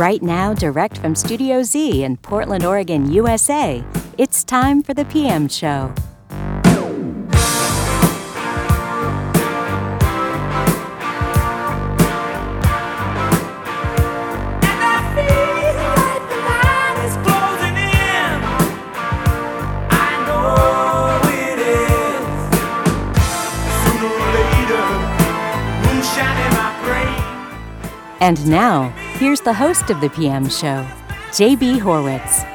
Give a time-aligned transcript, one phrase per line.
[0.00, 3.84] Right now, direct from Studio Z in Portland, Oregon, USA,
[4.16, 5.92] it's time for the PM Show.
[28.22, 30.82] And now, here's the host of the PM show,
[31.28, 32.46] JB Horwitz.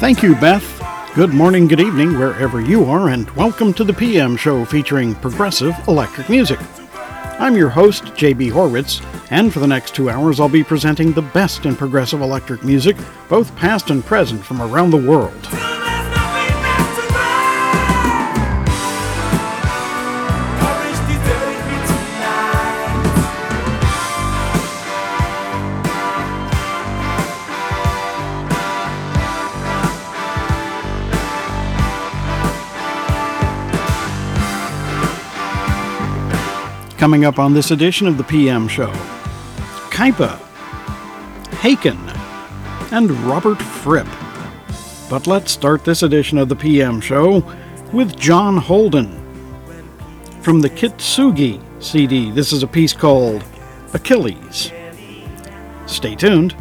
[0.00, 0.64] Thank you, Beth.
[1.14, 5.76] Good morning, good evening, wherever you are, and welcome to the PM show featuring progressive
[5.86, 6.58] electric music.
[7.38, 11.22] I'm your host, JB Horwitz, and for the next two hours, I'll be presenting the
[11.22, 12.96] best in progressive electric music,
[13.28, 15.71] both past and present from around the world.
[37.02, 38.86] Coming up on this edition of the PM Show
[39.90, 40.38] Kaipa,
[41.58, 41.98] Haken,
[42.92, 44.06] and Robert Fripp.
[45.10, 47.44] But let's start this edition of the PM Show
[47.92, 49.18] with John Holden.
[50.42, 53.42] From the Kintsugi CD, this is a piece called
[53.94, 54.70] Achilles.
[55.86, 56.54] Stay tuned.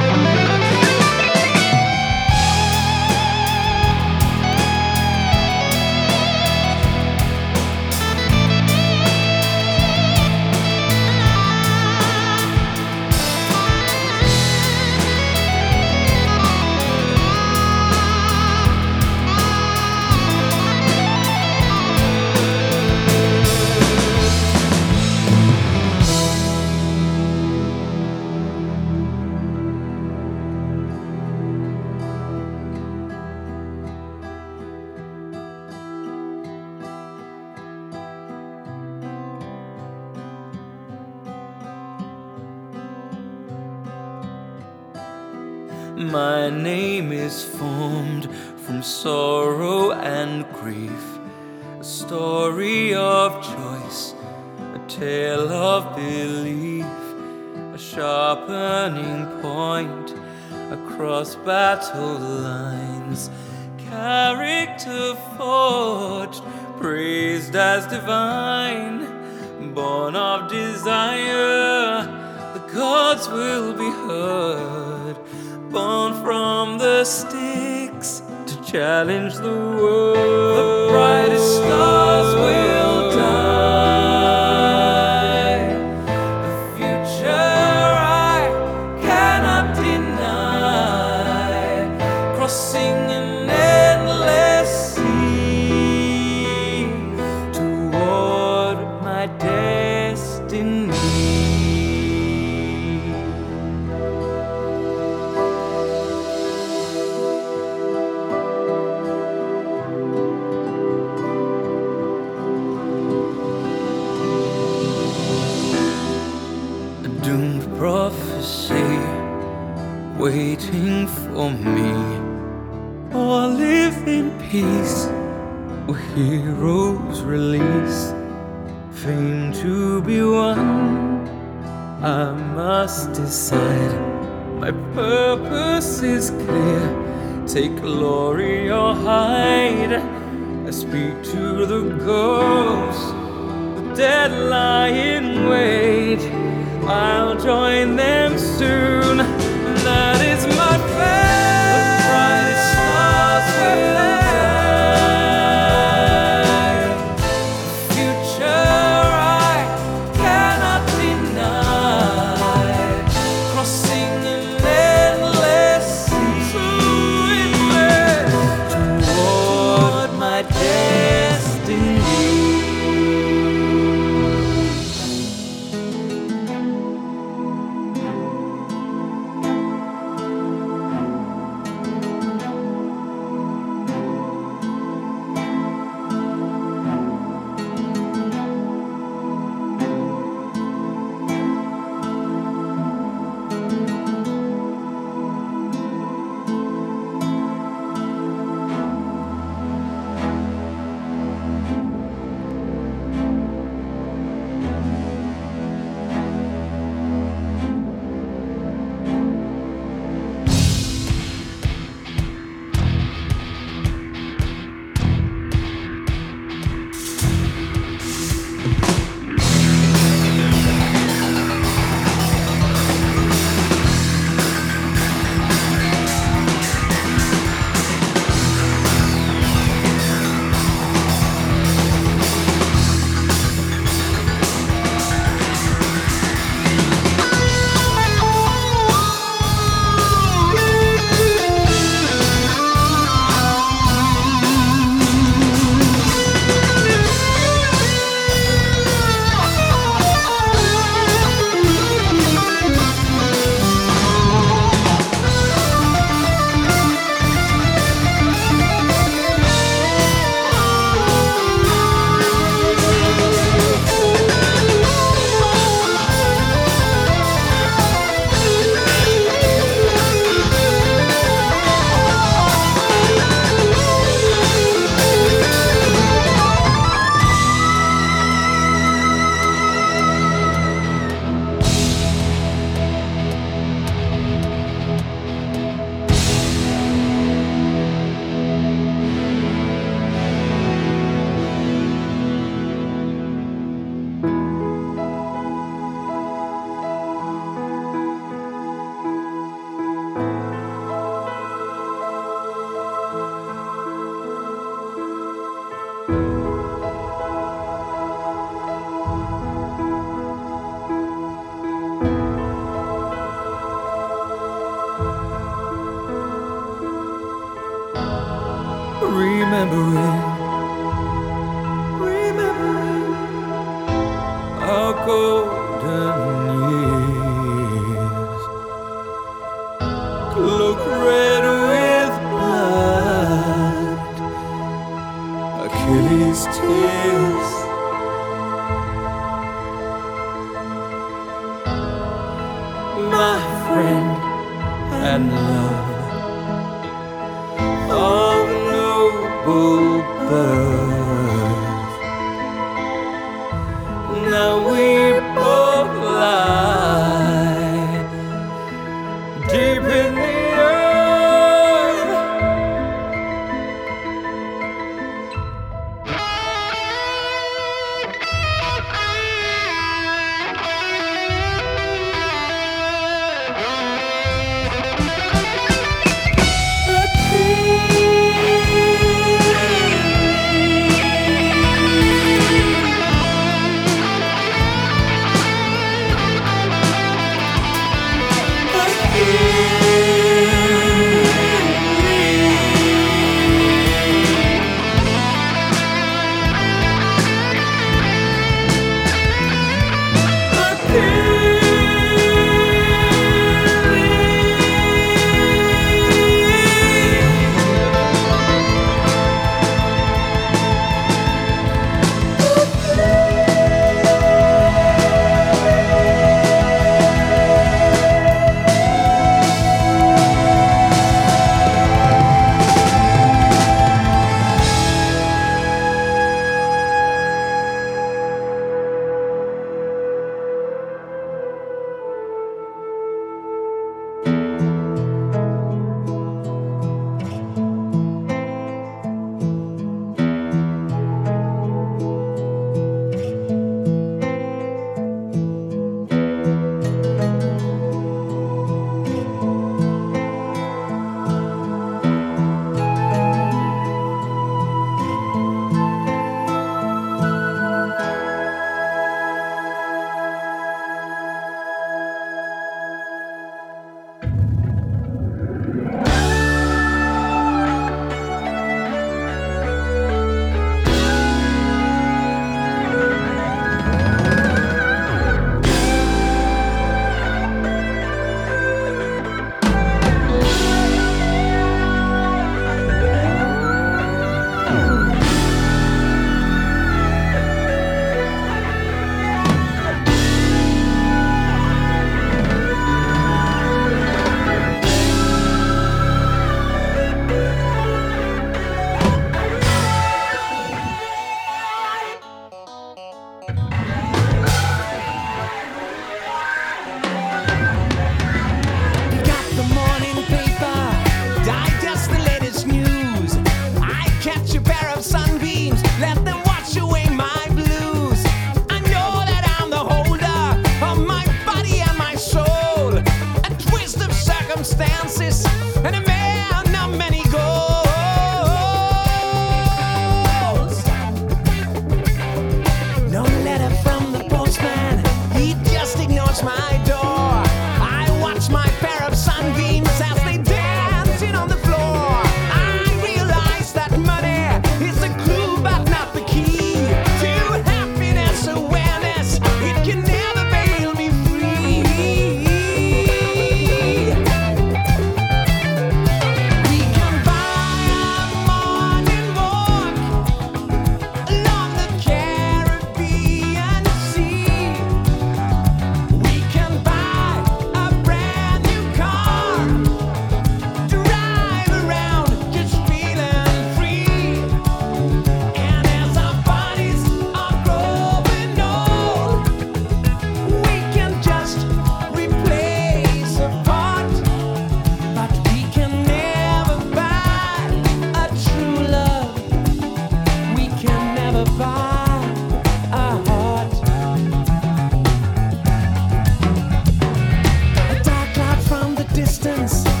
[599.25, 600.00] distance.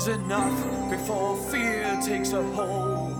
[0.00, 3.10] is enough before fear takes a hold.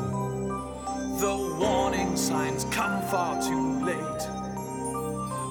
[1.21, 4.23] The warning signs come far too late.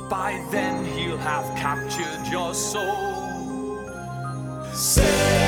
[0.10, 3.78] By then he'll have captured your soul.
[4.74, 5.39] Say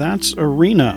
[0.00, 0.94] That's Arena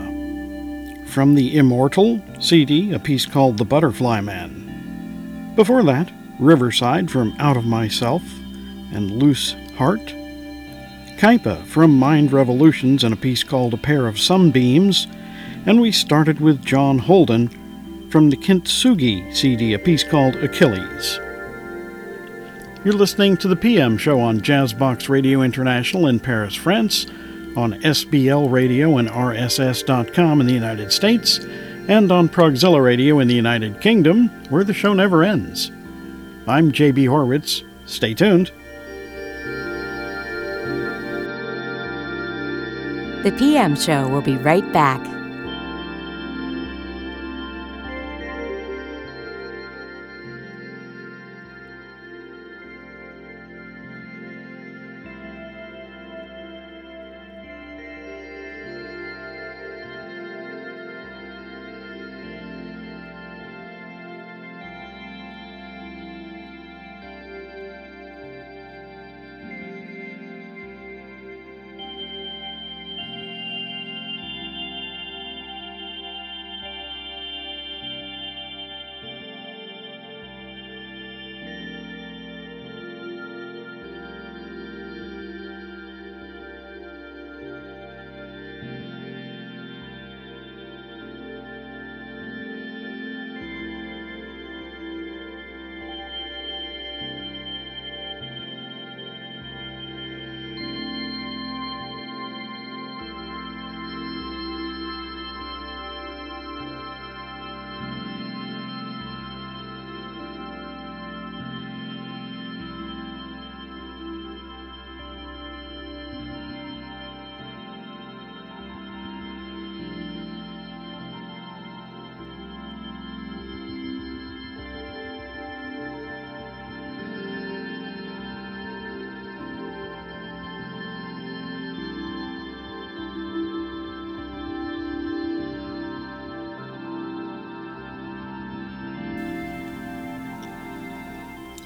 [1.07, 5.51] from the Immortal CD, a piece called The Butterfly Man.
[5.57, 8.23] Before that, Riverside from Out of Myself
[8.93, 10.05] and Loose Heart.
[11.17, 15.05] Kaipa from Mind Revolutions and a piece called A Pair of Sunbeams.
[15.65, 21.19] And we started with John Holden from the Kintsugi CD, a piece called Achilles.
[22.85, 27.05] You're listening to the PM show on Jazzbox Radio International in Paris, France,
[27.55, 31.39] on SBL Radio and RSS.com in the United States,
[31.87, 35.71] and on Progzilla Radio in the United Kingdom, where the show never ends.
[36.47, 37.63] I'm JB Horwitz.
[37.85, 38.51] Stay tuned.
[43.23, 45.01] The PM show will be right back.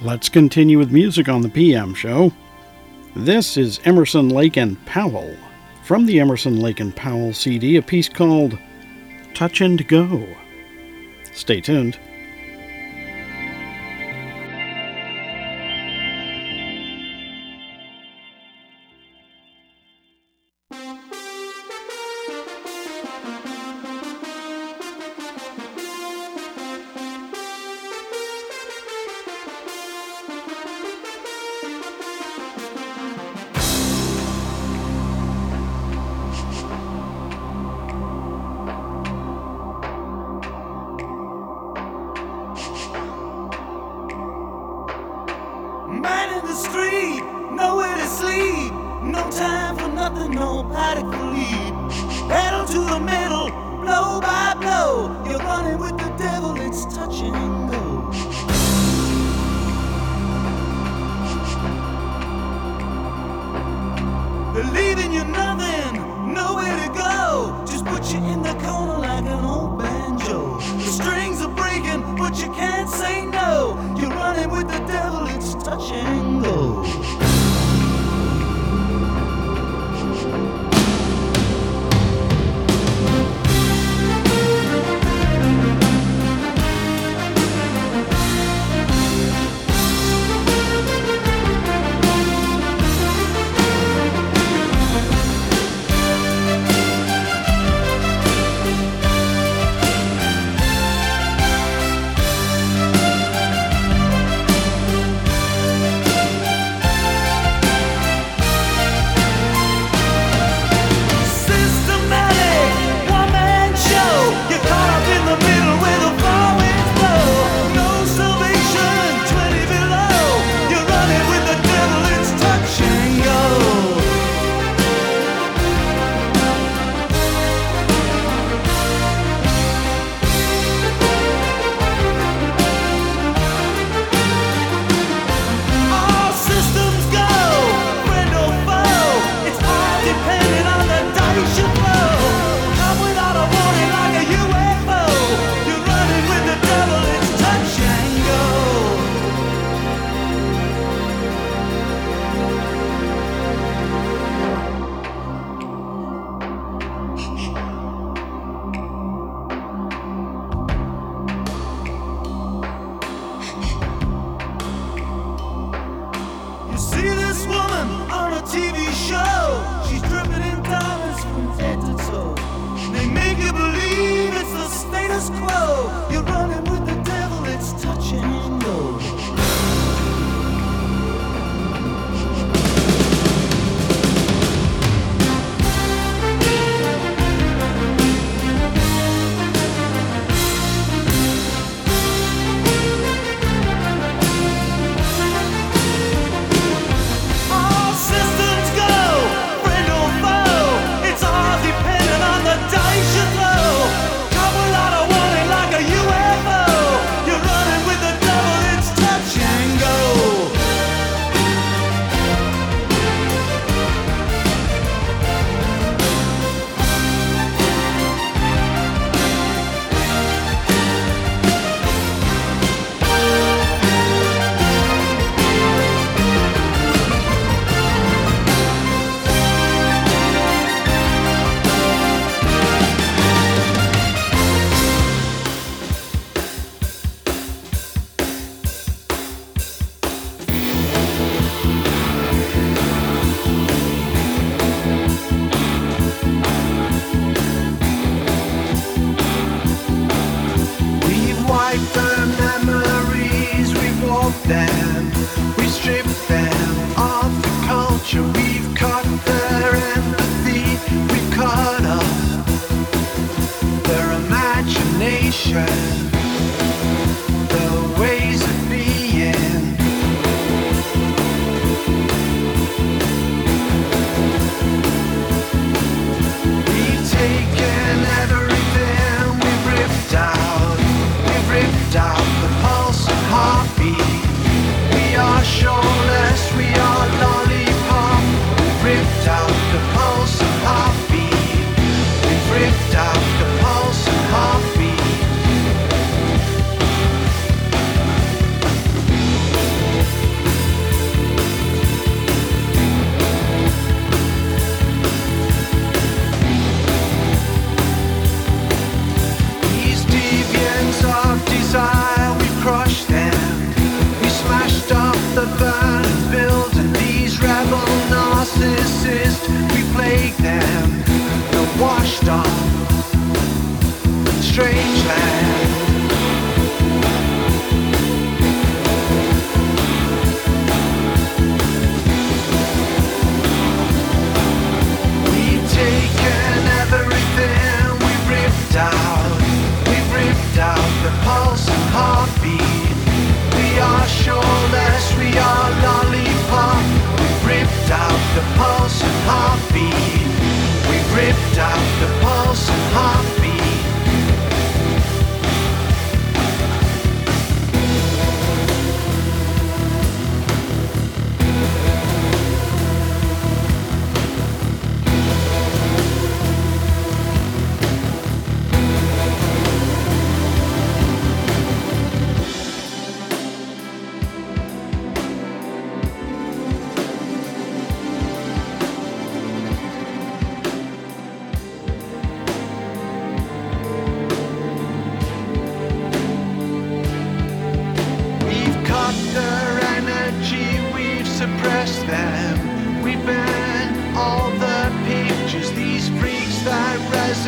[0.08, 2.32] Let's continue with music on the PM show.
[3.14, 5.36] This is Emerson, Lake and Powell.
[5.84, 8.56] From the Emerson, Lake and Powell CD, a piece called
[9.34, 10.26] Touch and Go.
[11.34, 11.98] Stay tuned.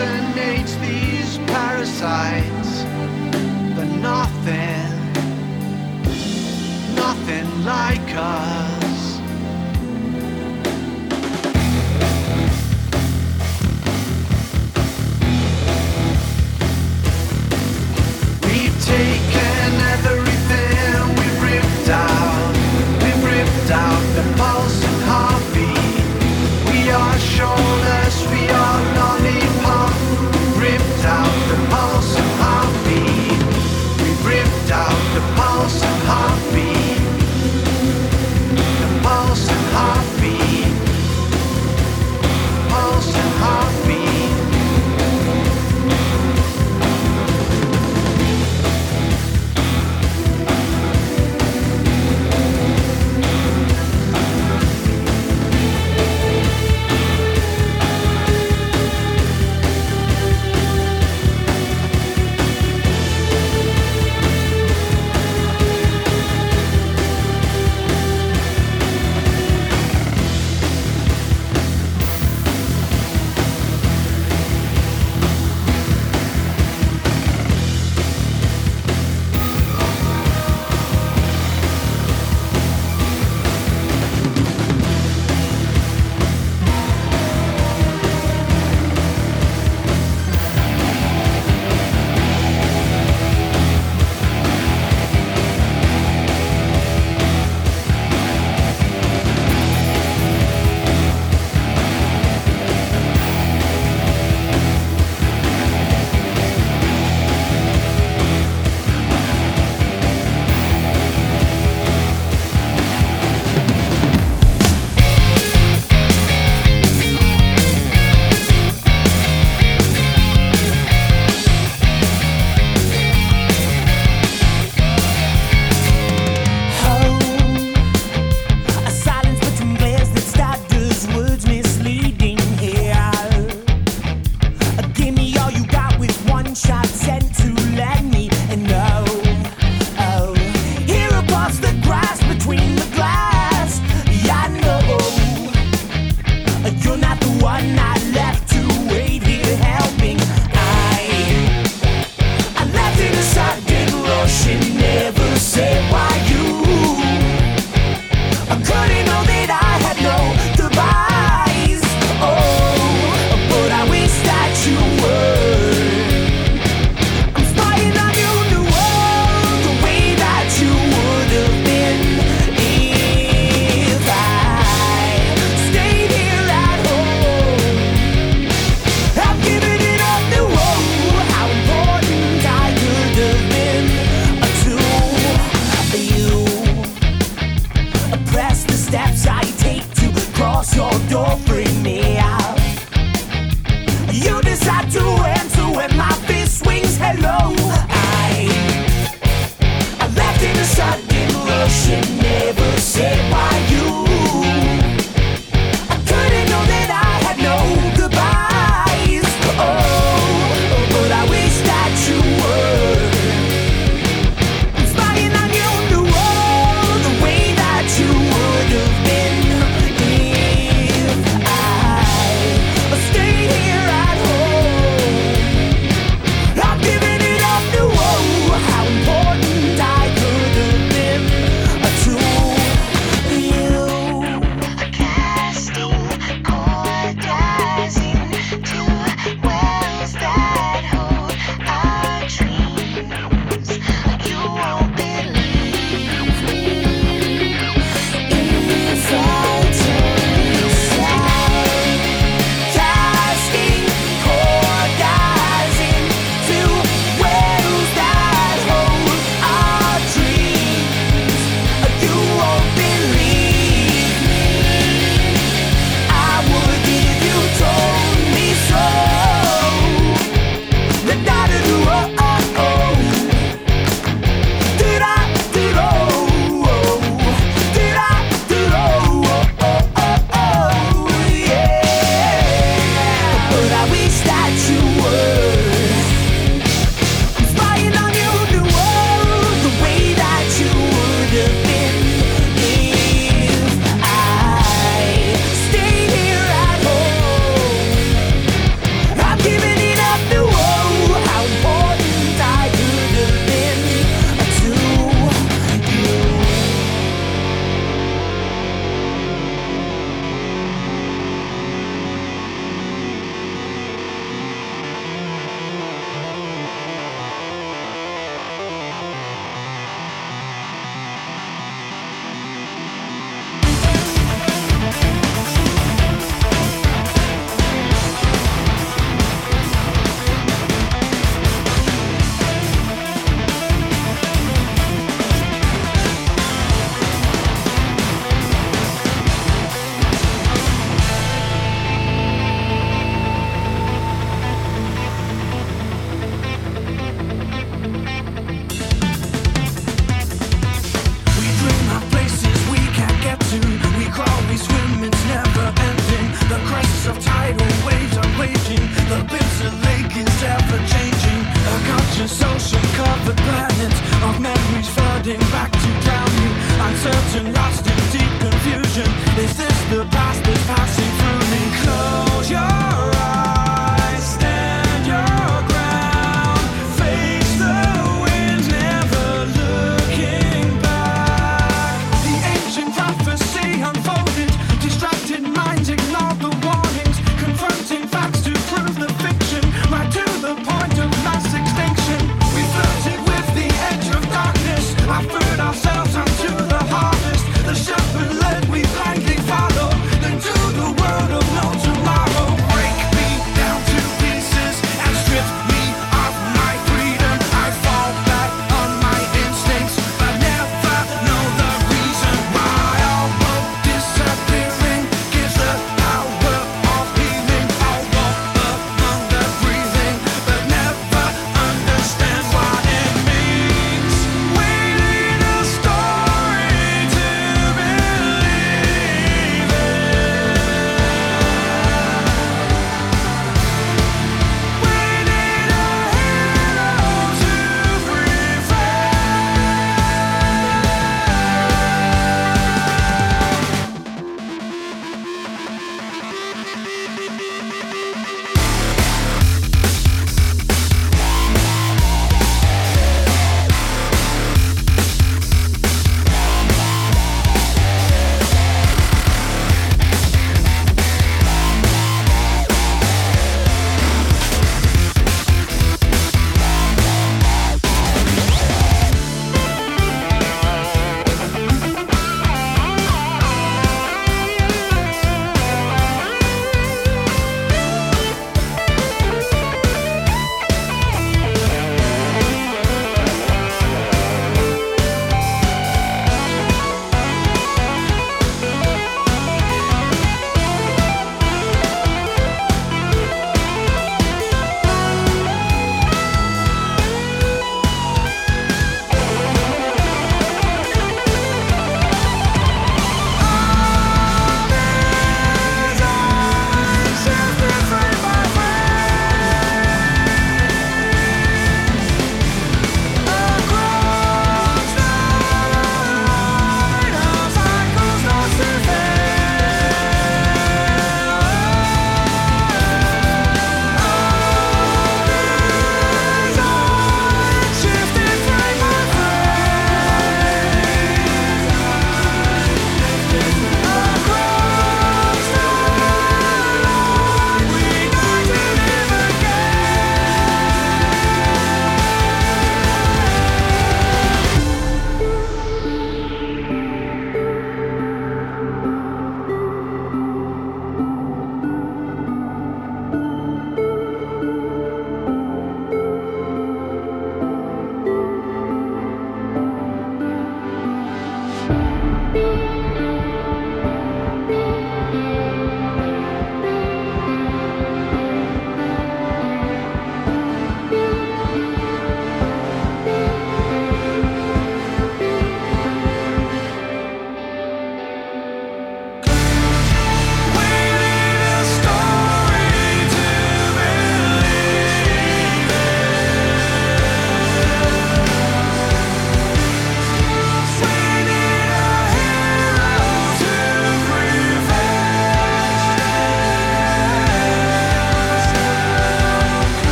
[0.00, 2.84] Resonates, these parasites.
[3.74, 4.92] They're nothing,
[6.94, 8.69] nothing like us.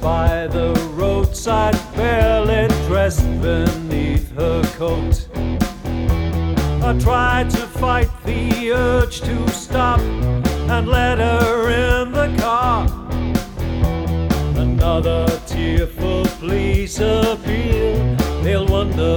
[0.00, 5.28] by the roadside, barely dressed beneath her coat.
[6.82, 12.86] I tried to fight the urge to stop and let her in the car.
[14.56, 19.14] Another tearful police appeal, they'll wonder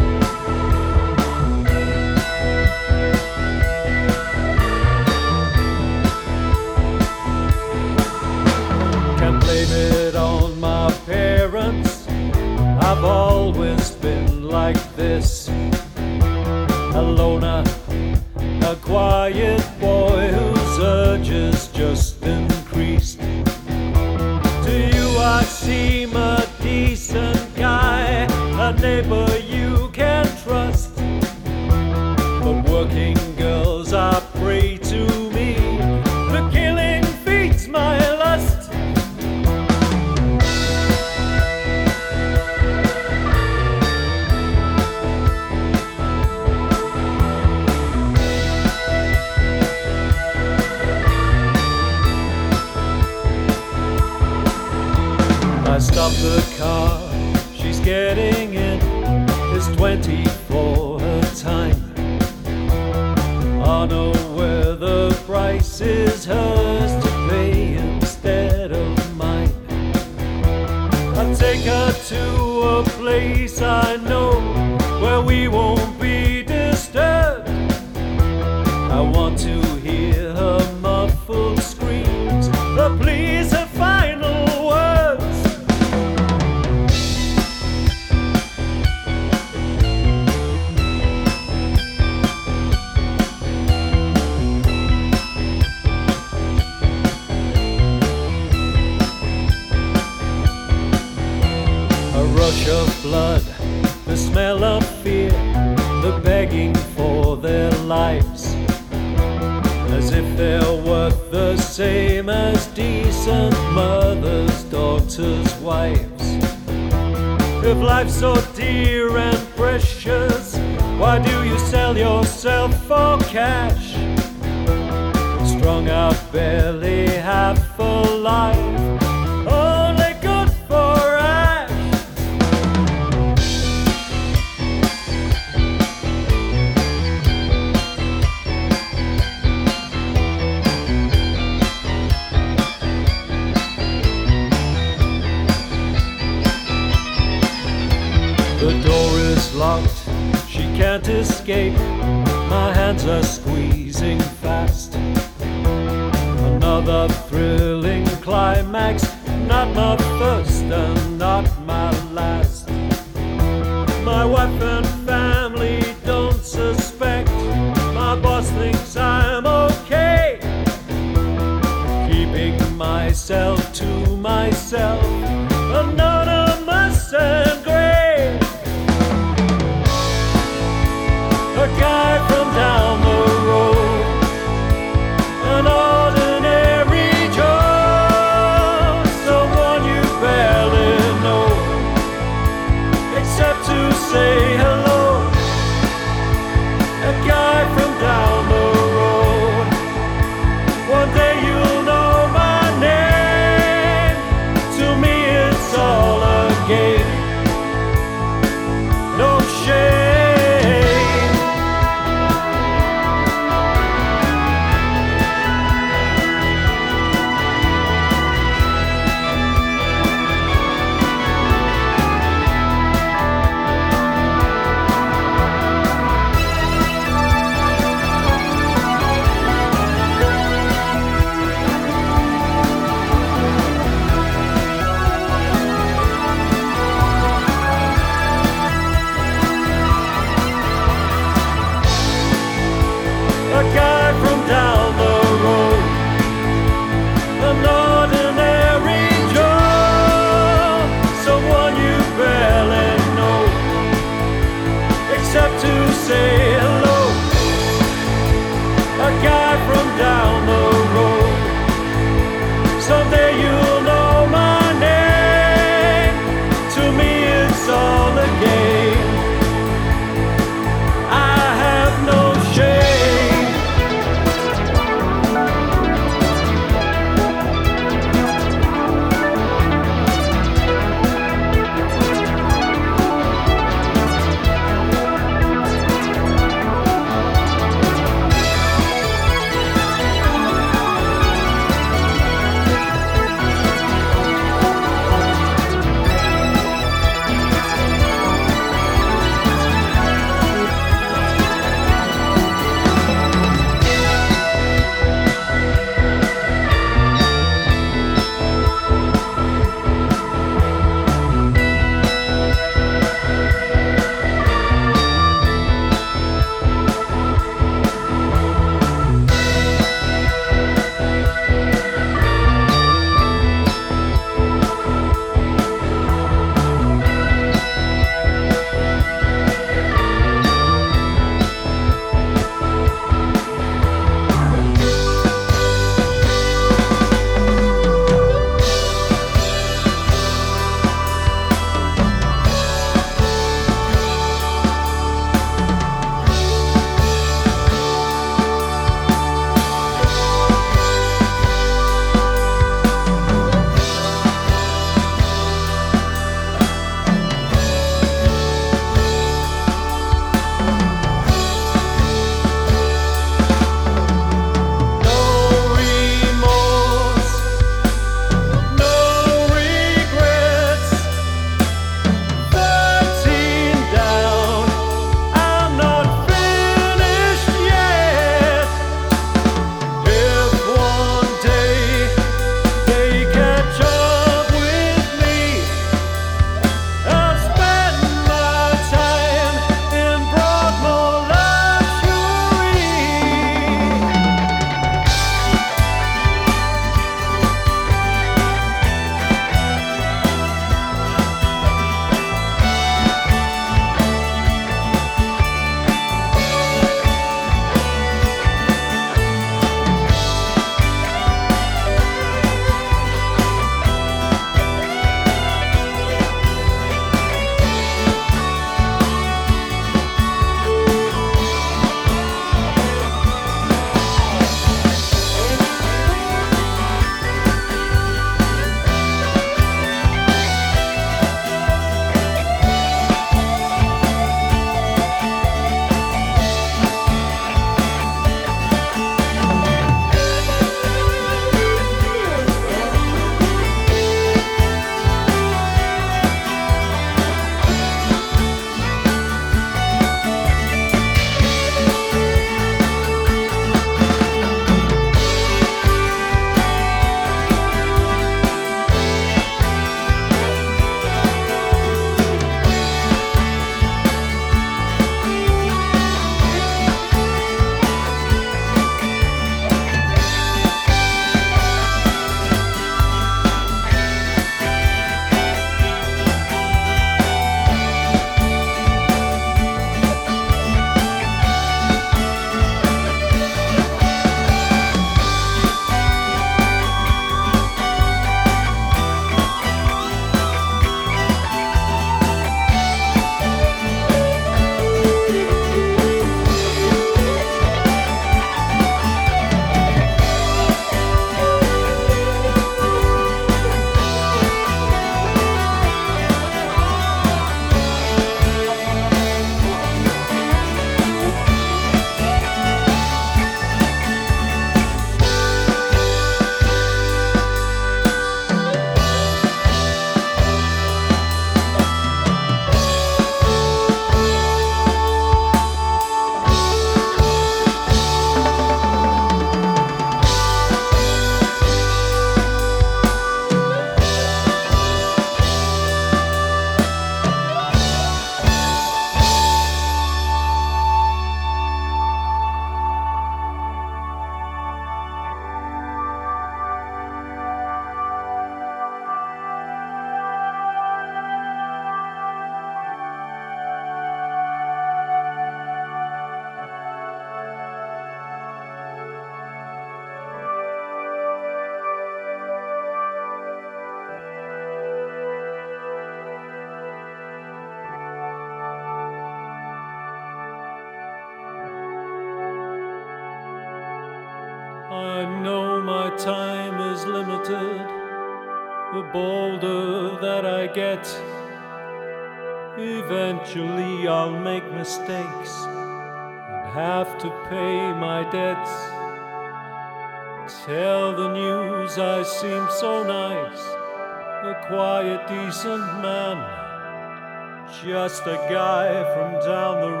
[597.83, 600.00] Just a guy from down the road.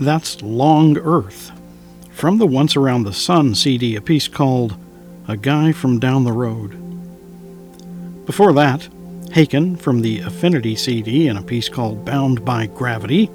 [0.00, 1.50] That's Long Earth.
[2.12, 4.76] From the Once Around the Sun CD, a piece called
[5.26, 6.76] A Guy from Down the Road.
[8.24, 8.88] Before that,
[9.30, 13.26] Haken from the Affinity CD in a piece called Bound by Gravity.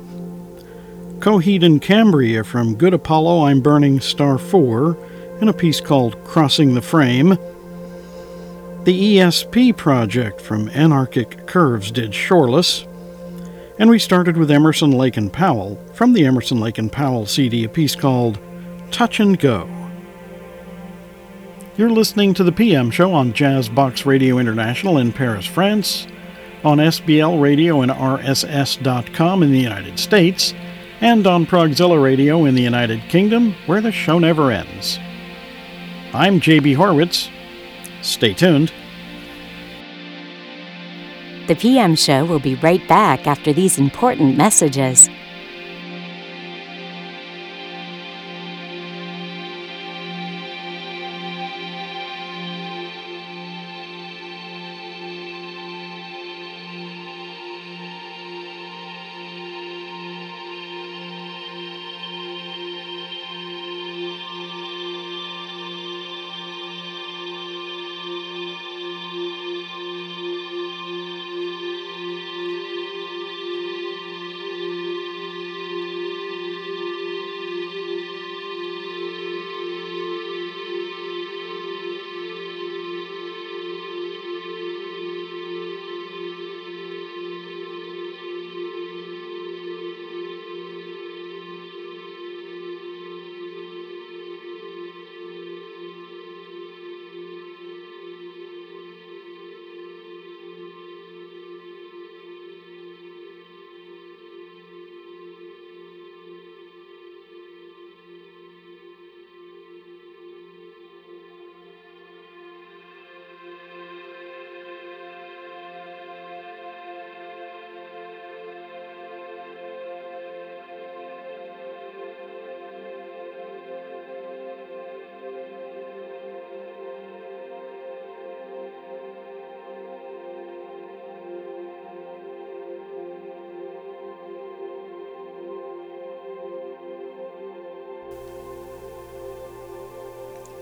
[1.20, 4.98] Coheed and Cambria from Good Apollo I'm Burning Star 4
[5.42, 7.38] in a piece called Crossing the Frame.
[8.86, 12.86] The ESP project from Anarchic Curves did Shoreless.
[13.80, 17.64] And we started with Emerson, Lake and Powell from the Emerson, Lake and Powell CD,
[17.64, 18.38] a piece called
[18.92, 19.68] Touch and Go.
[21.76, 26.06] You're listening to the PM show on Jazz Box Radio International in Paris, France,
[26.64, 30.54] on SBL Radio and RSS.com in the United States,
[31.02, 35.00] and on Progzilla Radio in the United Kingdom, where the show never ends.
[36.14, 37.30] I'm JB Horwitz.
[38.04, 38.72] Stay tuned.
[41.48, 45.10] The PM show will be right back after these important messages.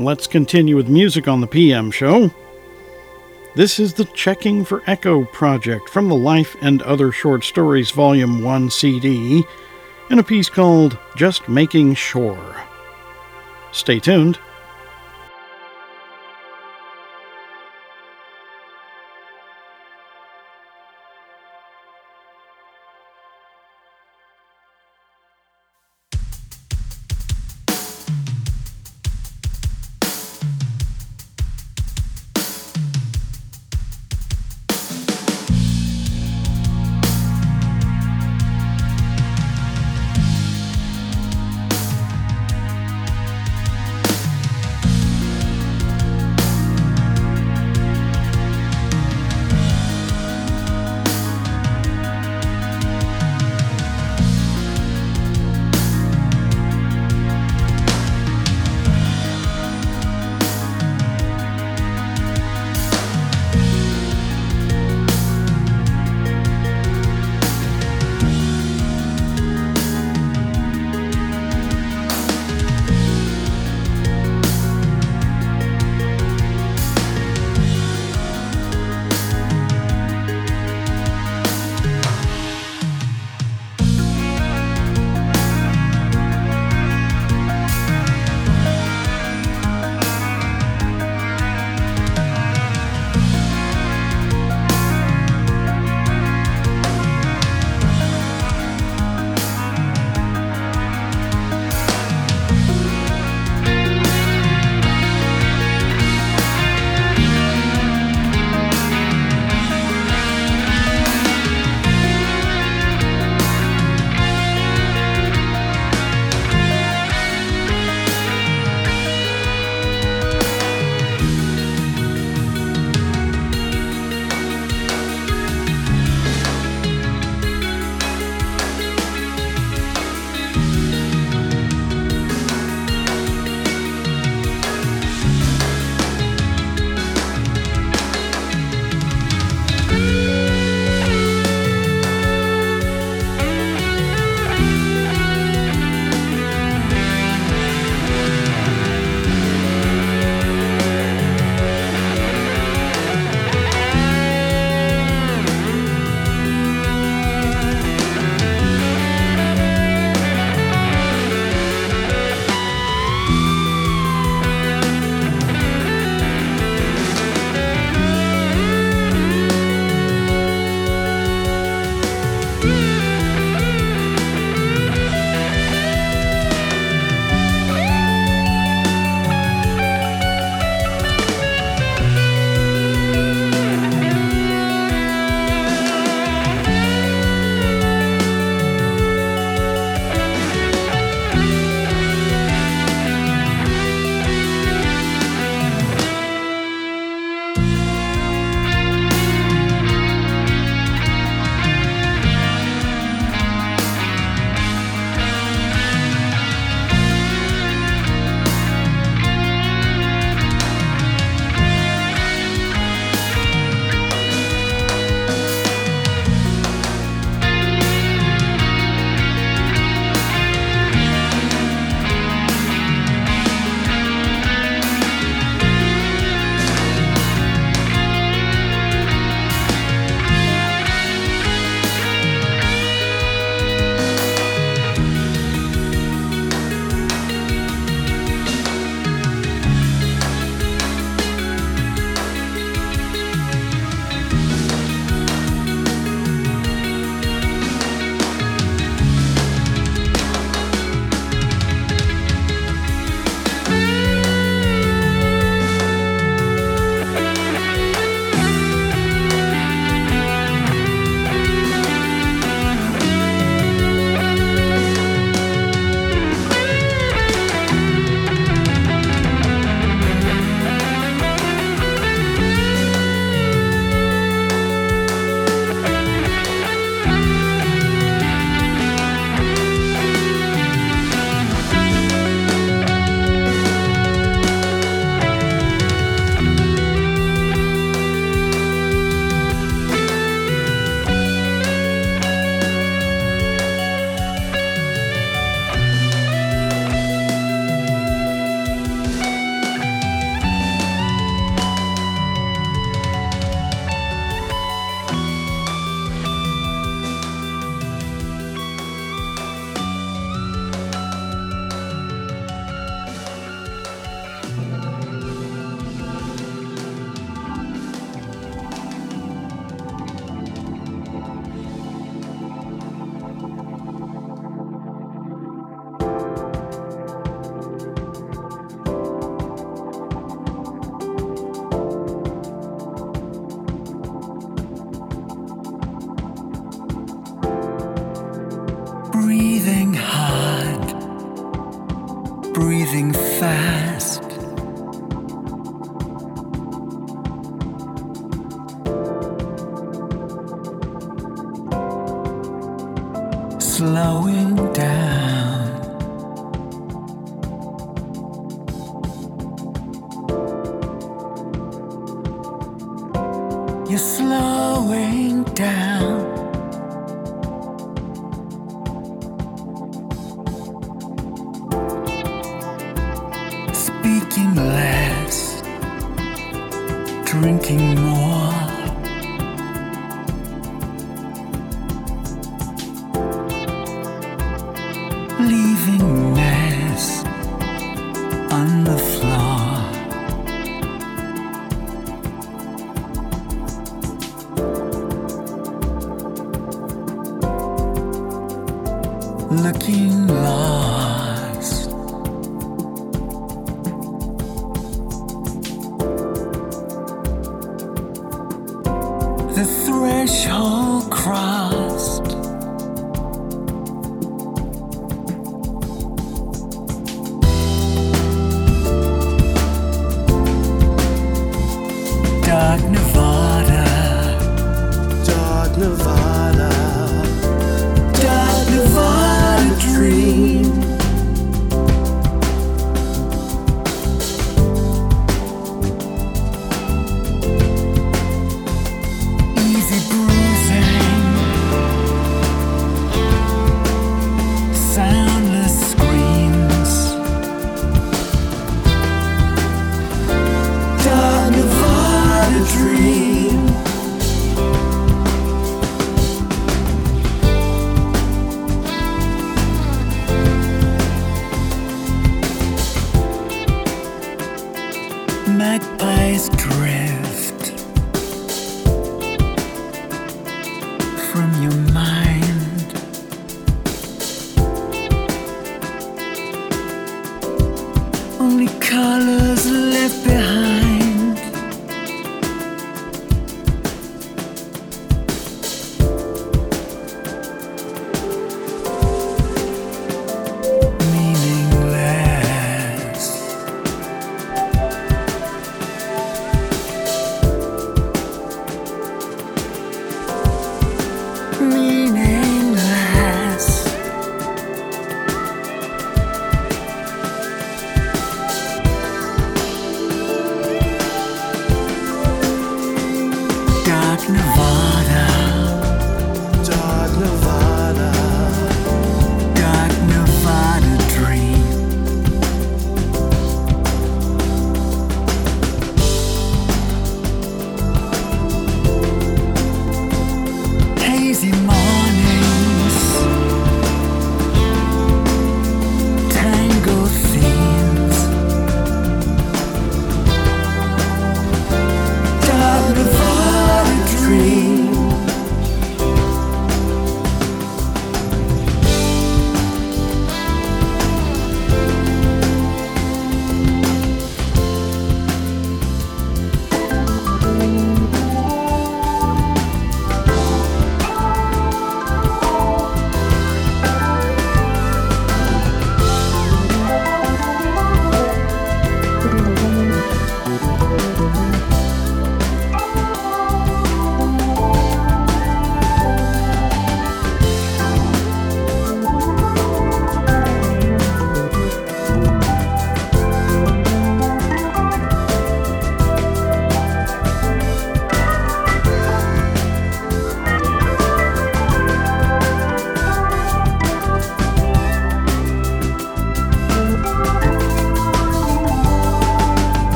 [0.00, 2.30] Let's continue with music on the PM show.
[3.56, 8.44] This is the Checking for Echo project from the Life and Other Short Stories Volume
[8.44, 9.42] 1 CD
[10.08, 12.62] in a piece called Just Making Sure.
[13.72, 14.38] Stay tuned.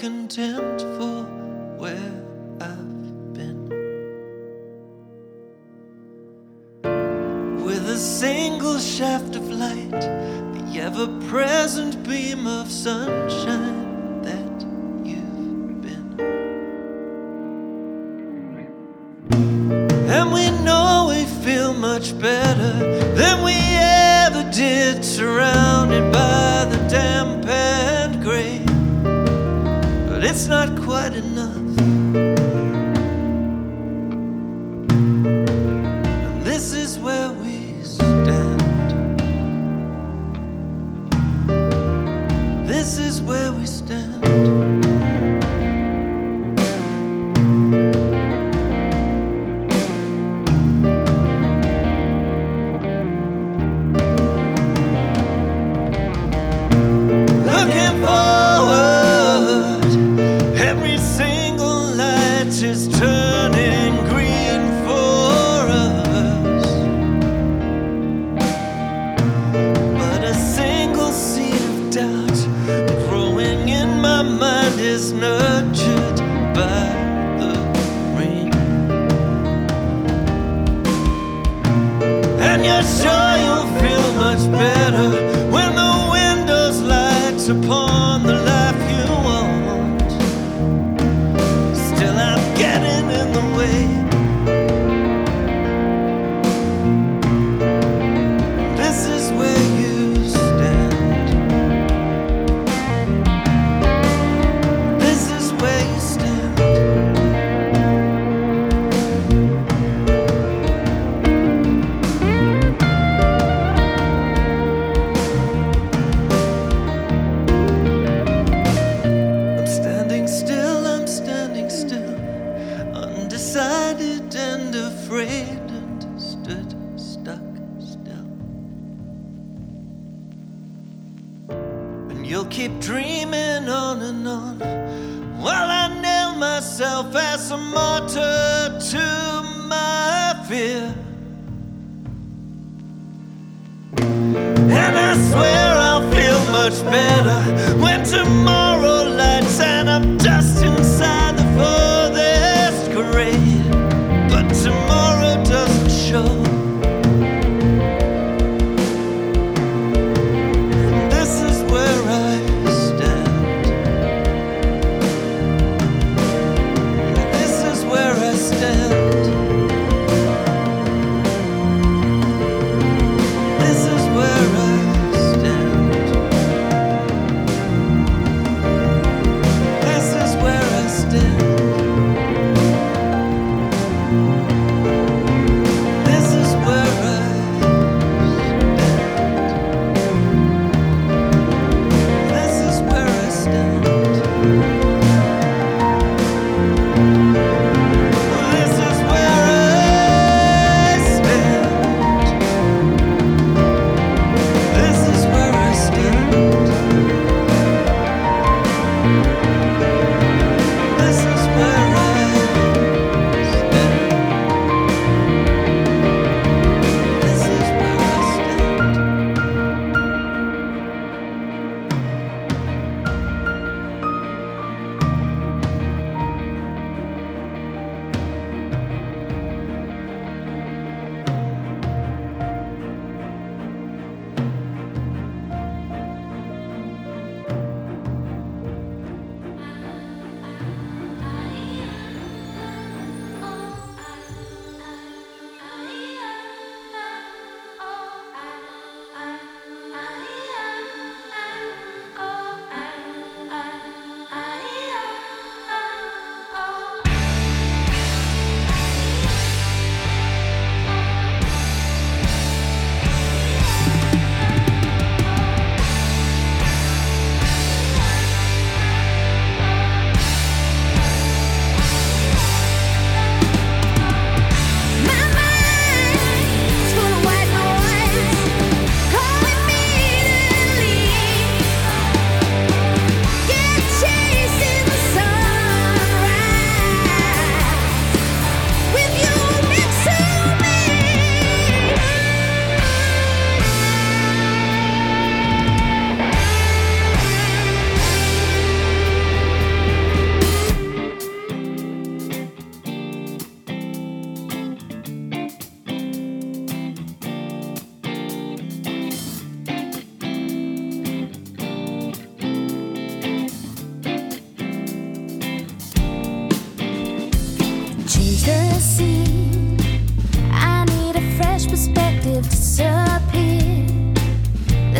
[0.00, 1.24] contempt for
[1.76, 2.24] where
[2.58, 3.68] I've been.
[7.62, 12.99] With a single shaft of light, the ever present beam of sun.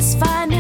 [0.01, 0.60] It's fine.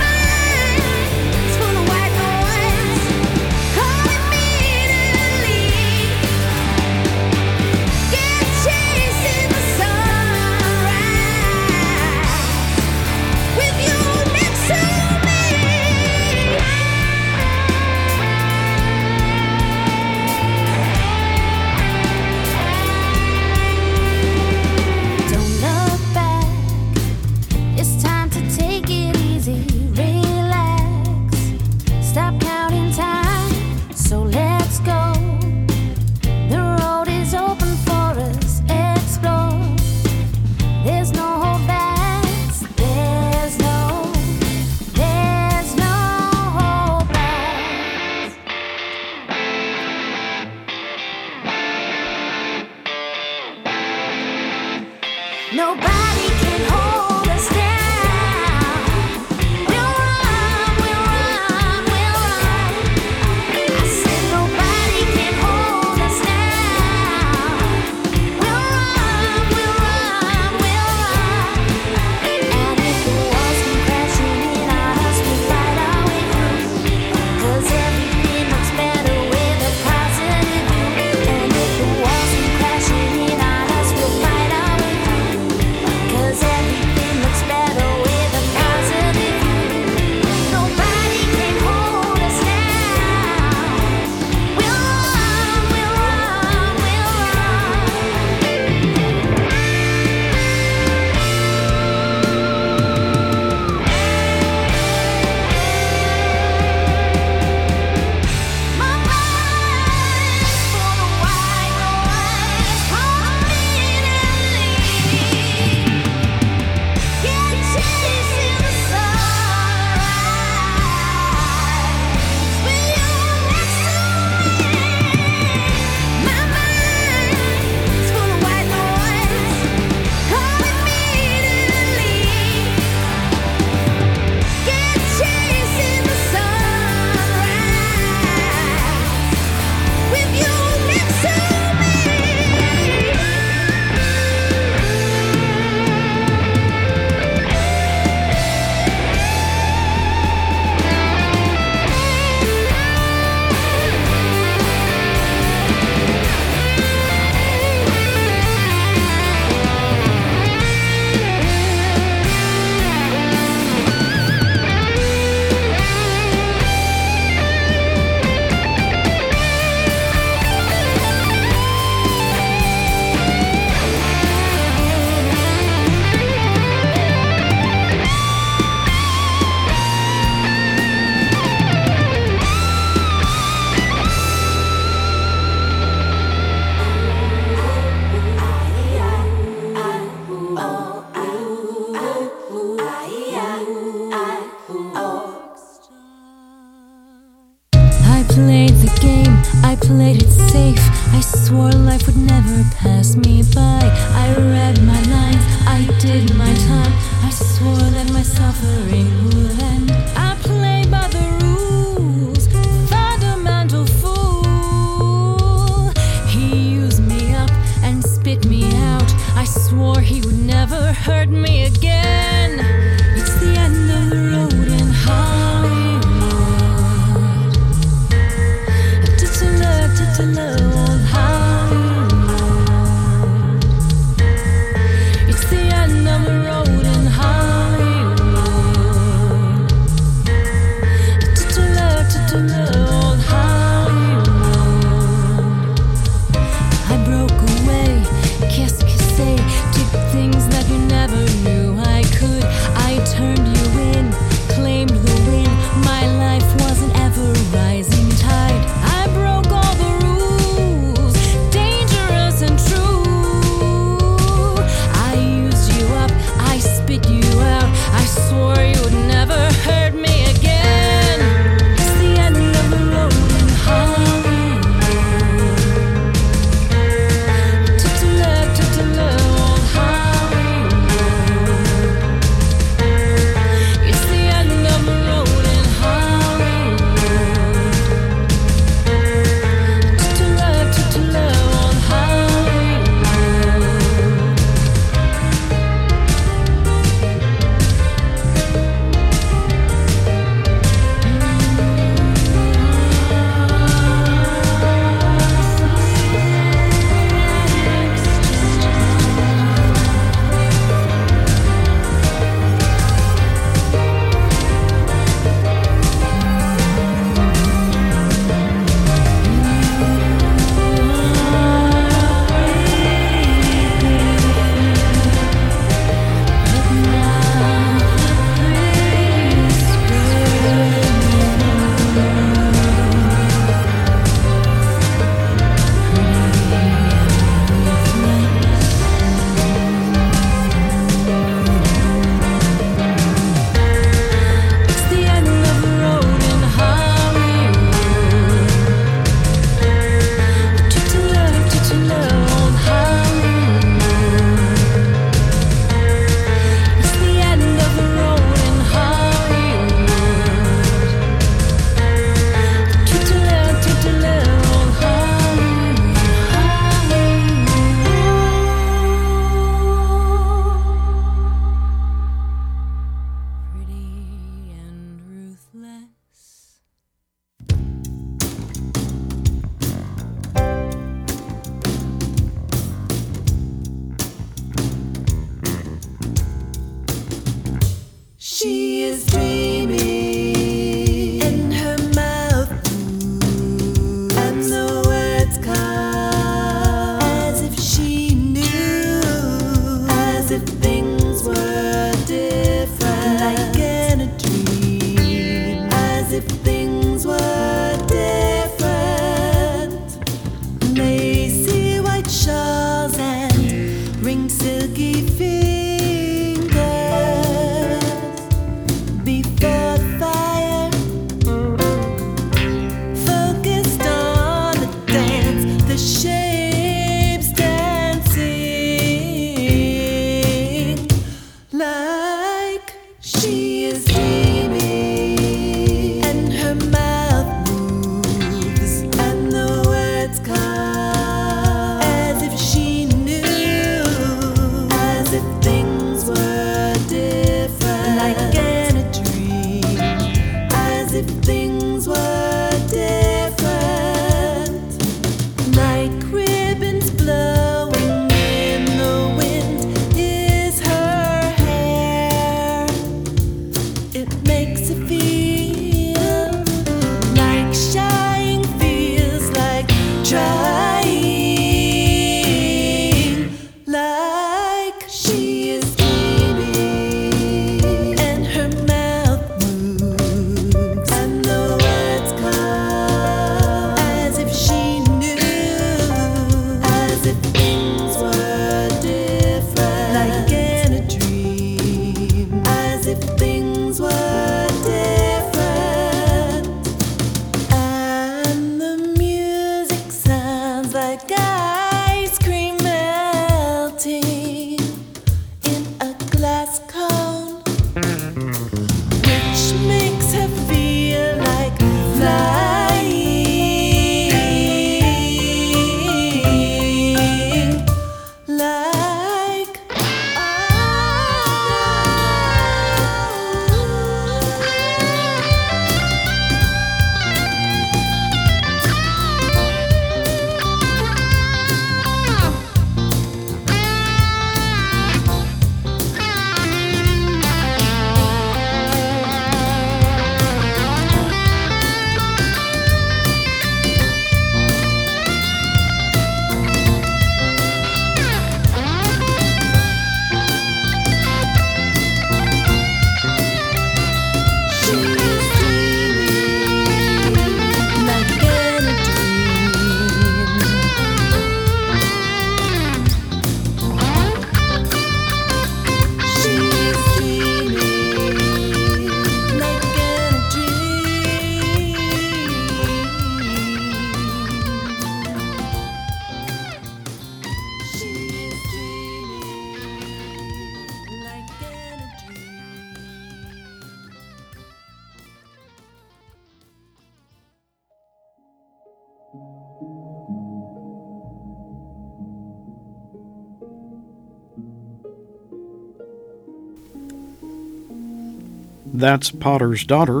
[598.90, 600.00] That's Potter's Daughter.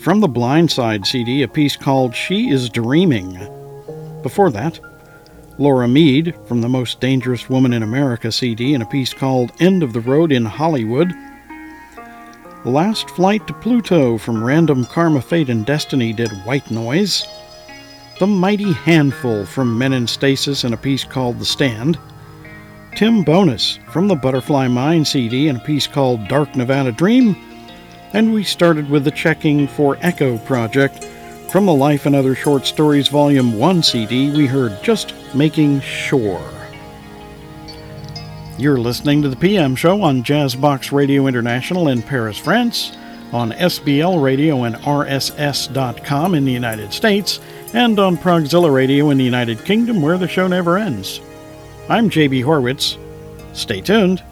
[0.00, 3.38] From the Blindside CD, a piece called She is Dreaming.
[4.20, 4.80] Before that,
[5.58, 9.84] Laura Meade from the Most Dangerous Woman in America CD and a piece called End
[9.84, 11.14] of the Road in Hollywood.
[12.64, 17.24] Last Flight to Pluto from Random Karma Fate and Destiny did White Noise.
[18.18, 21.96] The Mighty Handful from Men in Stasis and a piece called The Stand.
[22.96, 27.36] Tim Bowness from the Butterfly Mind CD and a piece called Dark Nevada Dream.
[28.14, 31.04] And we started with the Checking for Echo project.
[31.50, 36.40] From the Life and Other Short Stories Volume 1 CD, we heard Just Making Sure.
[38.56, 42.96] You're listening to the PM show on Jazzbox Radio International in Paris, France,
[43.32, 47.40] on SBL Radio and RSS.com in the United States,
[47.72, 51.20] and on Progzilla Radio in the United Kingdom, where the show never ends.
[51.88, 52.96] I'm JB Horwitz.
[53.56, 54.22] Stay tuned.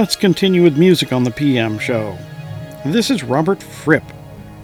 [0.00, 2.16] Let's continue with music on the PM show.
[2.86, 4.02] This is Robert Fripp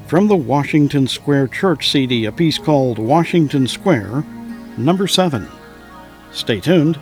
[0.07, 4.25] from the Washington Square Church CD, a piece called Washington Square,
[4.79, 5.47] number 7.
[6.33, 6.99] Stay tuned.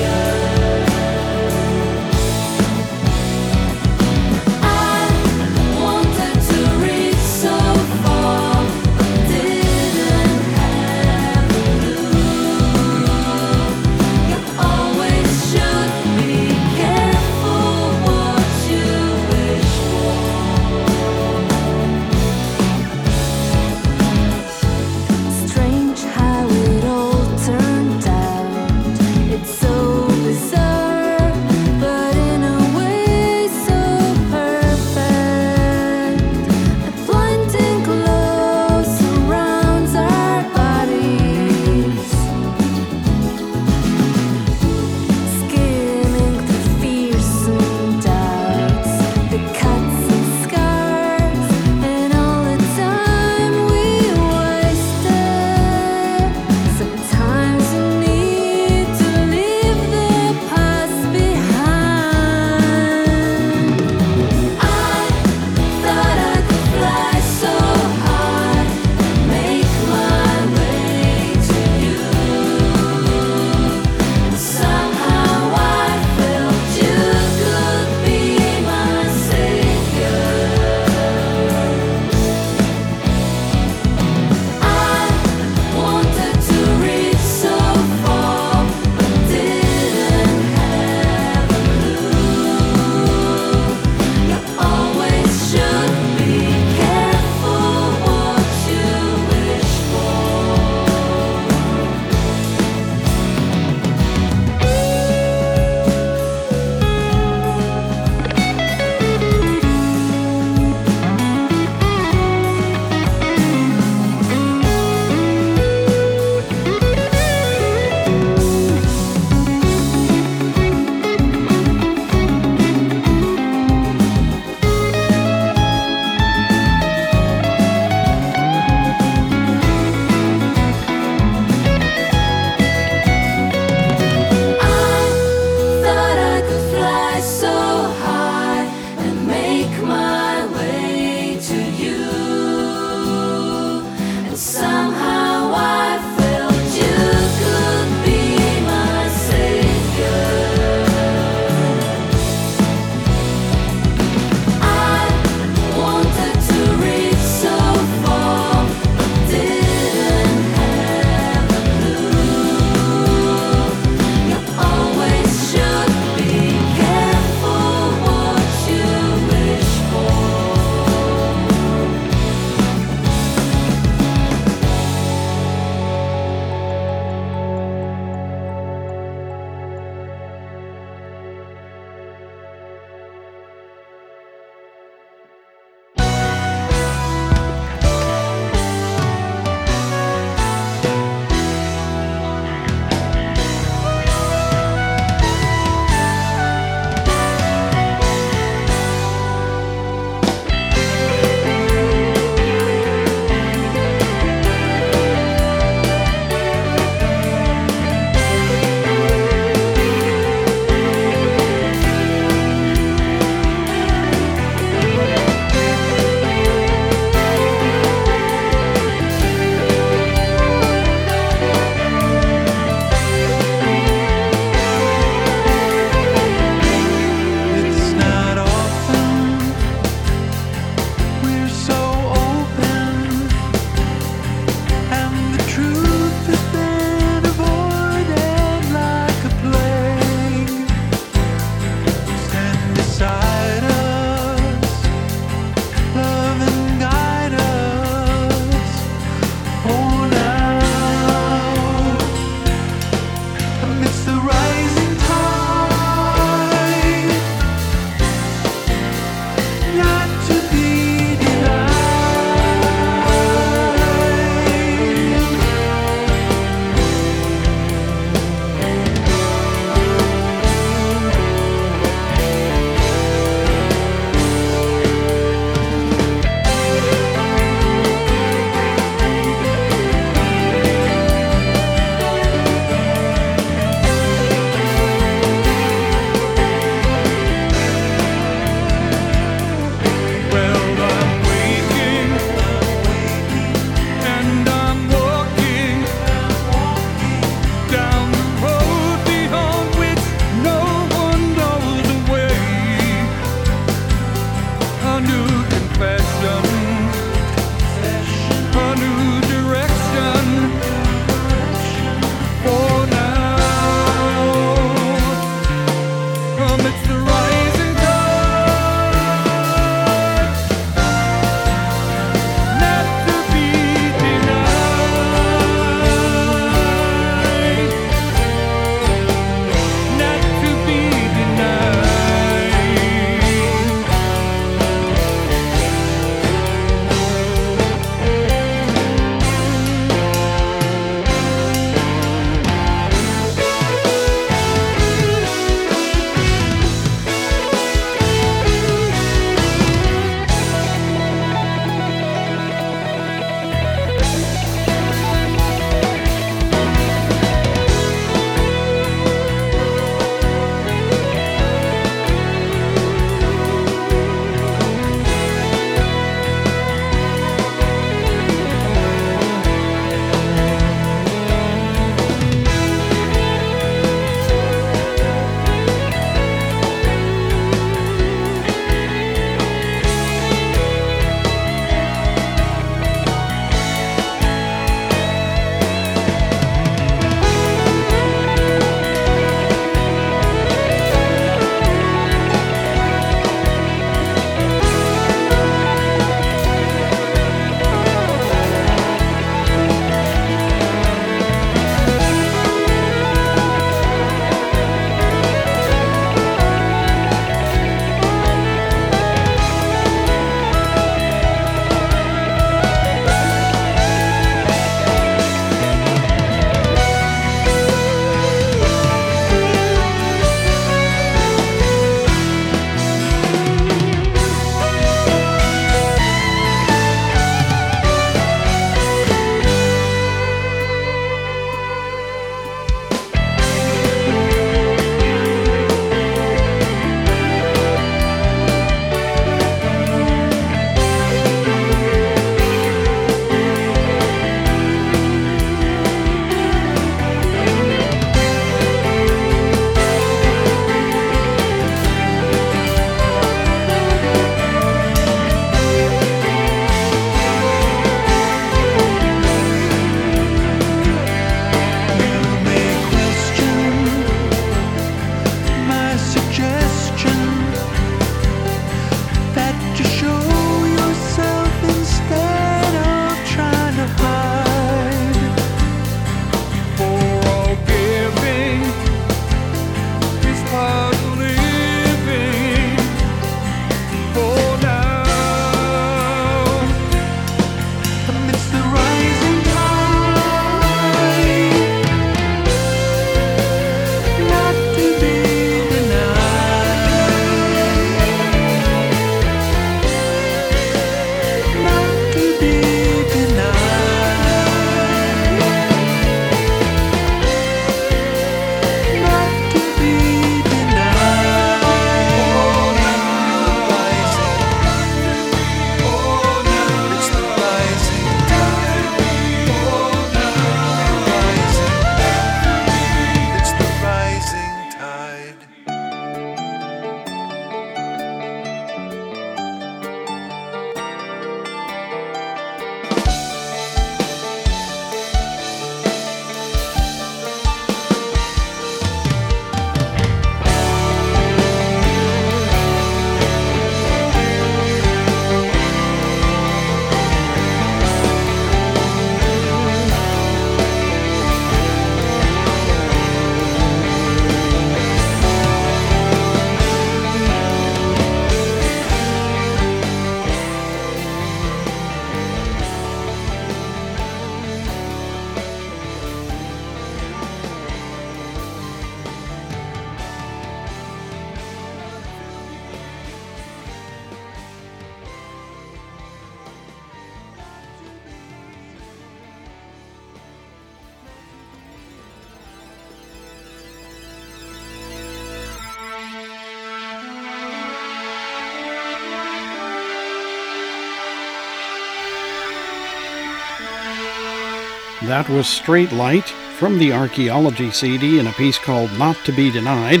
[595.14, 596.28] That was Straight Light
[596.58, 600.00] from the Archaeology CD in a piece called Not to Be Denied.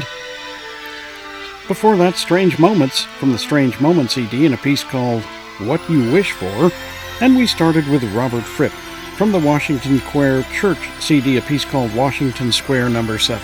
[1.68, 5.22] Before that, Strange Moments from the Strange Moments CD in a piece called
[5.60, 6.72] What You Wish For.
[7.20, 8.72] And we started with Robert Fripp
[9.16, 13.40] from the Washington Square Church CD, a piece called Washington Square Number 7.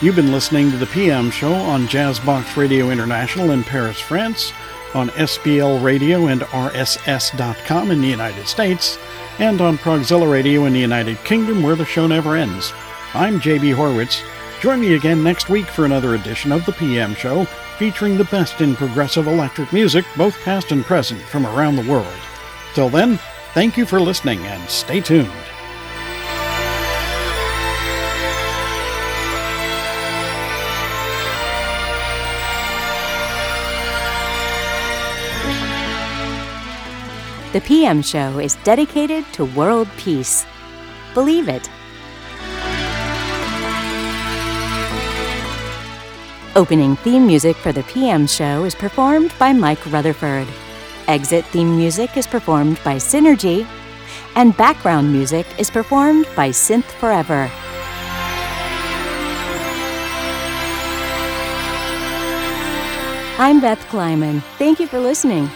[0.00, 4.52] You've been listening to the PM show on Jazzbox Radio International in Paris, France,
[4.94, 8.98] on SBL Radio and RSS.com in the United States,
[9.38, 12.72] and on Progzilla Radio in the United Kingdom, where the show never ends.
[13.14, 14.22] I'm JB Horwitz.
[14.60, 17.44] Join me again next week for another edition of the PM Show,
[17.78, 22.06] featuring the best in progressive electric music, both past and present, from around the world.
[22.74, 23.18] Till then,
[23.54, 25.49] thank you for listening and stay tuned.
[37.52, 40.46] The PM Show is dedicated to world peace.
[41.14, 41.68] Believe it.
[46.54, 50.46] Opening theme music for the PM Show is performed by Mike Rutherford.
[51.08, 53.66] Exit theme music is performed by Synergy.
[54.36, 57.50] And background music is performed by Synth Forever.
[63.40, 64.40] I'm Beth Kleiman.
[64.56, 65.50] Thank you for listening.